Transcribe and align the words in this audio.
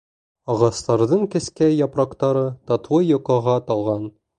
Ағастарҙың 0.53 1.21
кескәй 1.37 1.77
япраҡтары 1.83 2.45
татлы 2.73 3.07
йоҡоға 3.15 3.61
талған. 3.73 4.15